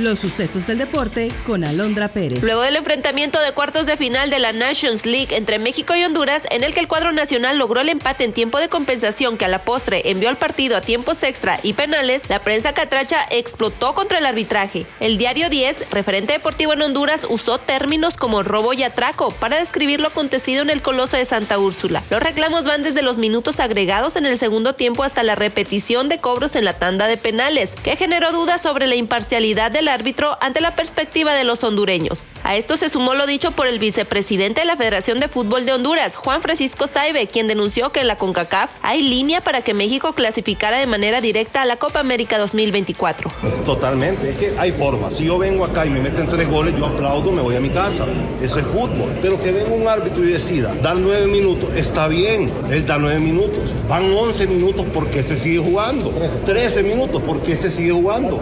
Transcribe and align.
Los 0.00 0.20
sucesos 0.20 0.66
del 0.66 0.78
deporte 0.78 1.30
con 1.44 1.62
Alondra 1.62 2.08
Pérez. 2.08 2.42
Luego 2.42 2.62
del 2.62 2.76
enfrentamiento 2.76 3.38
de 3.38 3.52
cuartos 3.52 3.84
de 3.84 3.98
final 3.98 4.30
de 4.30 4.38
la 4.38 4.54
Nations 4.54 5.04
League 5.04 5.36
entre 5.36 5.58
México 5.58 5.94
y 5.94 6.02
Honduras, 6.02 6.44
en 6.50 6.64
el 6.64 6.72
que 6.72 6.80
el 6.80 6.88
cuadro 6.88 7.12
nacional 7.12 7.58
logró 7.58 7.82
el 7.82 7.90
empate 7.90 8.24
en 8.24 8.32
tiempo 8.32 8.58
de 8.58 8.70
compensación 8.70 9.36
que 9.36 9.44
a 9.44 9.48
la 9.48 9.58
postre 9.58 10.10
envió 10.10 10.30
al 10.30 10.38
partido 10.38 10.78
a 10.78 10.80
tiempos 10.80 11.22
extra 11.22 11.60
y 11.62 11.74
penales, 11.74 12.30
la 12.30 12.38
prensa 12.38 12.72
catracha 12.72 13.26
explotó 13.30 13.94
contra 13.94 14.16
el 14.16 14.24
arbitraje. 14.24 14.86
El 15.00 15.18
diario 15.18 15.50
10, 15.50 15.90
referente 15.90 16.32
deportivo 16.32 16.72
en 16.72 16.80
Honduras, 16.80 17.26
usó 17.28 17.58
términos 17.58 18.16
como 18.16 18.42
robo 18.42 18.72
y 18.72 18.82
atraco 18.84 19.32
para 19.32 19.58
describir 19.58 20.00
lo 20.00 20.08
acontecido 20.08 20.62
en 20.62 20.70
el 20.70 20.80
Coloso 20.80 21.18
de 21.18 21.26
Santa 21.26 21.58
Úrsula. 21.58 22.02
Los 22.08 22.22
reclamos 22.22 22.64
van 22.64 22.82
desde 22.82 23.02
los 23.02 23.18
minutos 23.18 23.60
agregados 23.60 24.16
en 24.16 24.24
el 24.24 24.38
segundo 24.38 24.72
tiempo 24.72 25.04
hasta 25.04 25.22
la 25.22 25.34
repetición 25.34 26.08
de 26.08 26.16
cobros 26.16 26.56
en 26.56 26.64
la 26.64 26.78
tanda 26.78 27.06
de 27.06 27.18
penales, 27.18 27.72
que 27.84 27.96
generó 27.96 28.32
dudas 28.32 28.62
sobre 28.62 28.86
la 28.86 28.94
imparcialidad 28.94 29.70
de 29.70 29.82
la 29.82 29.89
árbitro 29.90 30.38
ante 30.40 30.60
la 30.60 30.74
perspectiva 30.74 31.34
de 31.34 31.44
los 31.44 31.62
hondureños. 31.62 32.24
A 32.42 32.56
esto 32.56 32.76
se 32.76 32.88
sumó 32.88 33.14
lo 33.14 33.26
dicho 33.26 33.50
por 33.52 33.66
el 33.66 33.78
vicepresidente 33.78 34.60
de 34.60 34.66
la 34.66 34.76
Federación 34.76 35.20
de 35.20 35.28
Fútbol 35.28 35.66
de 35.66 35.72
Honduras, 35.72 36.16
Juan 36.16 36.40
Francisco 36.42 36.86
Saibe, 36.86 37.26
quien 37.26 37.46
denunció 37.46 37.90
que 37.92 38.00
en 38.00 38.06
la 38.06 38.16
CONCACAF 38.16 38.70
hay 38.82 39.02
línea 39.02 39.40
para 39.40 39.62
que 39.62 39.74
México 39.74 40.12
clasificara 40.12 40.78
de 40.78 40.86
manera 40.86 41.20
directa 41.20 41.62
a 41.62 41.64
la 41.64 41.76
Copa 41.76 42.00
América 42.00 42.38
2024. 42.38 43.30
Pues 43.40 43.64
totalmente, 43.64 44.30
es 44.30 44.36
que 44.36 44.54
hay 44.58 44.72
formas. 44.72 45.16
Si 45.16 45.24
yo 45.24 45.38
vengo 45.38 45.64
acá 45.64 45.84
y 45.86 45.90
me 45.90 46.00
meten 46.00 46.28
tres 46.28 46.48
goles, 46.48 46.74
yo 46.78 46.86
aplaudo, 46.86 47.32
me 47.32 47.42
voy 47.42 47.56
a 47.56 47.60
mi 47.60 47.70
casa. 47.70 48.06
Eso 48.40 48.58
es 48.58 48.64
fútbol. 48.66 49.12
Pero 49.20 49.42
que 49.42 49.52
venga 49.52 49.70
un 49.70 49.88
árbitro 49.88 50.24
y 50.24 50.32
decida, 50.32 50.74
dar 50.82 50.96
nueve 50.96 51.26
minutos, 51.26 51.70
está 51.74 52.08
bien, 52.08 52.50
él 52.70 52.86
da 52.86 52.98
nueve 52.98 53.20
minutos. 53.20 53.74
Van 53.88 54.12
once 54.12 54.46
minutos 54.46 54.86
porque 54.92 55.22
se 55.22 55.36
sigue 55.36 55.58
jugando. 55.58 56.12
Trece 56.44 56.82
minutos 56.82 57.22
porque 57.26 57.56
se 57.56 57.70
sigue 57.70 57.92
jugando. 57.92 58.40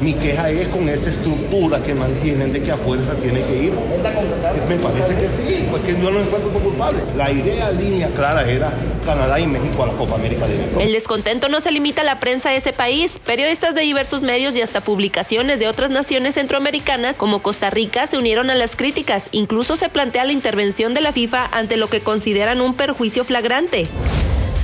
Mi 0.00 0.14
queja 0.14 0.50
es 0.50 0.68
con 0.72 0.88
esa 0.88 1.10
estructura 1.10 1.82
que 1.82 1.94
mantienen 1.94 2.52
de 2.52 2.62
que 2.62 2.72
a 2.72 2.76
fuerza 2.76 3.14
tiene 3.14 3.42
que 3.42 3.64
ir. 3.64 3.72
Me 4.68 4.76
parece 4.76 5.14
que 5.14 5.28
sí, 5.28 5.66
pues 5.70 5.82
que 5.82 6.00
yo 6.00 6.10
no 6.10 6.20
encuentro 6.20 6.50
culpable. 6.50 7.00
La 7.16 7.30
idea, 7.30 7.70
línea 7.70 8.08
clara 8.08 8.48
era 8.48 8.72
Canadá 9.04 9.38
y 9.38 9.46
México 9.46 9.82
a 9.82 9.86
la 9.88 9.92
Copa 9.92 10.14
América 10.14 10.46
de 10.46 10.56
México. 10.56 10.80
El 10.80 10.92
descontento 10.92 11.48
no 11.48 11.60
se 11.60 11.70
limita 11.70 12.02
a 12.02 12.04
la 12.04 12.18
prensa 12.18 12.50
de 12.50 12.56
ese 12.56 12.72
país. 12.72 13.20
Periodistas 13.24 13.74
de 13.74 13.82
diversos 13.82 14.22
medios 14.22 14.56
y 14.56 14.62
hasta 14.62 14.80
publicaciones 14.80 15.58
de 15.58 15.68
otras 15.68 15.90
naciones 15.90 16.34
centroamericanas 16.34 17.16
como 17.16 17.42
Costa 17.42 17.70
Rica 17.70 18.06
se 18.06 18.16
unieron 18.16 18.50
a 18.50 18.54
las 18.54 18.76
críticas. 18.76 19.28
Incluso 19.32 19.76
se 19.76 19.88
plantea 19.88 20.24
la 20.24 20.32
intervención 20.32 20.94
de 20.94 21.02
la 21.02 21.12
FIFA 21.12 21.48
ante 21.52 21.76
lo 21.76 21.88
que 21.88 22.00
consideran 22.00 22.60
un 22.60 22.74
perjuicio 22.74 23.24
flagrante. 23.24 23.86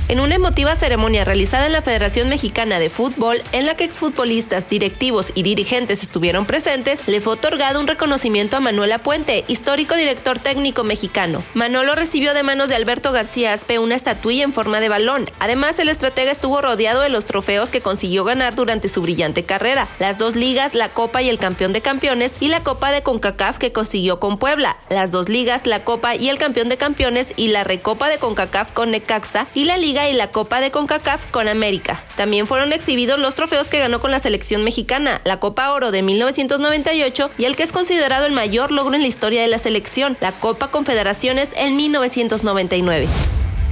En 0.09 0.19
una 0.19 0.33
emotiva 0.33 0.75
ceremonia 0.75 1.23
realizada 1.23 1.67
en 1.67 1.71
la 1.71 1.83
Federación 1.83 2.29
Mexicana 2.29 2.79
de 2.79 2.89
Fútbol, 2.89 3.43
en 3.51 3.67
la 3.67 3.75
que 3.75 3.83
exfutbolistas, 3.83 4.67
directivos 4.67 5.31
y 5.35 5.43
dirigentes 5.43 6.01
estuvieron 6.01 6.47
presentes, 6.47 7.07
le 7.07 7.21
fue 7.21 7.33
otorgado 7.33 7.79
un 7.79 7.85
reconocimiento 7.85 8.57
a 8.57 8.59
Manuel 8.59 8.91
Apuente, 8.91 9.45
histórico 9.47 9.93
director 9.93 10.39
técnico 10.39 10.83
mexicano. 10.83 11.43
Manolo 11.53 11.93
recibió 11.93 12.33
de 12.33 12.41
manos 12.41 12.69
de 12.69 12.75
Alberto 12.75 13.11
García 13.11 13.53
Aspe 13.53 13.77
una 13.77 13.93
estatuilla 13.93 14.45
en 14.45 14.51
forma 14.51 14.79
de 14.79 14.89
balón. 14.89 15.29
Además, 15.39 15.77
el 15.77 15.89
estratega 15.89 16.31
estuvo 16.31 16.59
rodeado 16.59 17.01
de 17.01 17.09
los 17.09 17.25
trofeos 17.25 17.69
que 17.69 17.81
consiguió 17.81 18.23
ganar 18.23 18.55
durante 18.55 18.89
su 18.89 19.03
brillante 19.03 19.43
carrera, 19.43 19.87
las 19.99 20.17
dos 20.17 20.35
ligas, 20.35 20.73
la 20.73 20.89
Copa 20.89 21.21
y 21.21 21.29
el 21.29 21.37
Campeón 21.37 21.71
de 21.71 21.81
Campeones, 21.81 22.33
y 22.39 22.47
la 22.47 22.61
Copa 22.61 22.89
de 22.89 23.03
CONCACAF 23.03 23.59
que 23.59 23.71
consiguió 23.71 24.19
con 24.19 24.39
Puebla, 24.39 24.77
las 24.89 25.11
dos 25.11 25.29
ligas, 25.29 25.67
la 25.67 25.83
Copa 25.83 26.15
y 26.15 26.29
el 26.29 26.39
Campeón 26.39 26.67
de 26.67 26.77
Campeones, 26.77 27.31
y 27.35 27.49
la 27.49 27.63
Recopa 27.63 28.09
de 28.09 28.17
CONCACAF 28.17 28.71
con 28.71 28.89
Necaxa, 28.89 29.45
y 29.53 29.65
la 29.65 29.77
Liga 29.77 29.98
y 30.07 30.13
la 30.13 30.31
Copa 30.31 30.61
de 30.61 30.71
CONCACAF 30.71 31.29
con 31.31 31.47
América. 31.47 32.01
También 32.15 32.47
fueron 32.47 32.71
exhibidos 32.71 33.19
los 33.19 33.35
trofeos 33.35 33.67
que 33.67 33.79
ganó 33.79 33.99
con 33.99 34.11
la 34.11 34.19
selección 34.19 34.63
mexicana, 34.63 35.19
la 35.25 35.39
Copa 35.39 35.71
Oro 35.73 35.91
de 35.91 36.03
1998 36.03 37.31
y 37.37 37.45
el 37.45 37.55
que 37.55 37.63
es 37.63 37.71
considerado 37.71 38.25
el 38.25 38.31
mayor 38.31 38.71
logro 38.71 38.95
en 38.95 39.01
la 39.01 39.07
historia 39.07 39.41
de 39.41 39.47
la 39.47 39.59
selección, 39.59 40.15
la 40.21 40.31
Copa 40.31 40.69
Confederaciones 40.69 41.49
en 41.55 41.75
1999. 41.75 43.07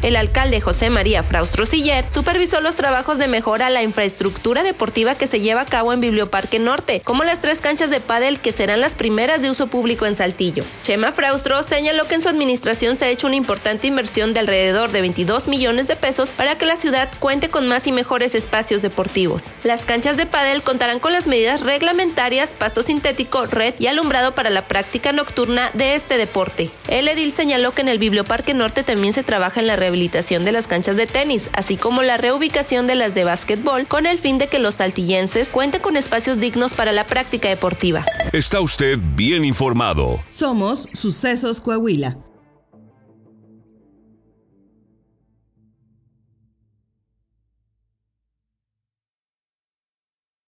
El 0.04 0.16
alcalde 0.16 0.62
José 0.62 0.92
María 0.92 1.24
Fraustro 1.24 1.66
Siller 1.66 2.06
supervisó 2.12 2.62
los 2.62 2.76
trabajos 2.76 3.18
de 3.18 3.28
mejora 3.28 3.68
a 3.68 3.70
la 3.72 3.82
infraestructura 3.82 4.62
deportiva 4.62 5.16
que 5.16 5.26
se 5.26 5.40
lleva 5.40 5.62
a 5.62 5.66
cabo 5.66 5.92
en 5.92 6.02
Biblioparque 6.02 6.60
Norte, 6.60 7.02
como 7.04 7.24
las 7.24 7.42
tres 7.42 7.62
canchas 7.62 7.90
de 7.90 8.00
pádel 8.00 8.40
que 8.40 8.52
serán 8.52 8.80
las 8.80 8.94
primeras 8.94 9.42
de 9.42 9.50
uso 9.50 9.68
público 9.68 10.06
en 10.06 10.14
Saltillo. 10.14 10.64
Chema 10.84 11.14
Fraustro 11.14 11.64
señaló 11.64 12.06
que 12.06 12.14
en 12.14 12.22
su 12.22 12.30
administración 12.30 12.96
se 12.96 13.06
ha 13.06 13.10
hecho 13.10 13.26
una 13.26 13.38
importante 13.38 13.88
inversión 13.88 14.36
de 14.36 14.40
alrededor 14.42 14.92
de 14.92 15.02
22 15.02 15.48
millones 15.48 15.88
de 15.88 15.96
pesos 15.96 16.30
para 16.30 16.60
que 16.60 16.68
la 16.68 16.76
ciudad 16.76 17.10
cuente 17.20 17.50
con 17.50 17.68
más 17.68 17.88
y 17.88 17.92
mejores 17.92 18.36
espacios 18.36 18.84
deportivos. 18.84 19.46
Las 19.64 19.84
canchas 19.84 20.16
de 20.16 20.28
pádel 20.28 20.62
contarán 20.62 21.00
con 21.00 21.12
las 21.12 21.26
medidas 21.26 21.62
reglamentarias, 21.62 22.54
pasto 22.54 22.84
sintético, 22.84 23.48
red 23.48 23.74
y 23.80 23.88
alumbrado 23.88 24.36
para 24.36 24.52
la 24.52 24.68
práctica 24.68 25.12
nocturna 25.12 25.72
de 25.74 25.96
este 25.96 26.18
deporte. 26.18 26.70
El 26.88 27.08
edil 27.08 27.32
señaló 27.32 27.72
que 27.72 27.82
en 27.82 27.88
el 27.88 27.98
Biblioparque 27.98 28.54
Norte 28.54 28.84
también 28.84 29.14
se 29.14 29.24
trabaja 29.24 29.60
en 29.60 29.68
la 29.68 29.76
rehabilitación 29.88 30.44
de 30.44 30.52
las 30.52 30.68
canchas 30.68 30.98
de 30.98 31.08
tenis, 31.08 31.50
así 31.54 31.78
como 31.78 32.04
la 32.04 32.18
reubicación 32.18 32.88
de 32.88 32.96
las 32.96 33.16
de 33.16 33.24
básquetbol, 33.24 33.88
con 33.88 34.06
el 34.06 34.18
fin 34.18 34.38
de 34.38 34.48
que 34.48 34.60
los 34.60 34.76
saltillenses 34.76 35.50
cuenten 35.50 35.82
con 35.82 35.96
espacios 35.96 36.40
dignos 36.40 36.74
para 36.74 36.92
la 36.92 37.08
práctica 37.08 37.48
deportiva. 37.48 38.06
Está 38.34 38.60
usted 38.60 39.00
bien 39.16 39.46
informado. 39.46 40.22
Somos 40.28 40.90
Sucesos 40.94 41.62
Coahuila. 41.62 42.27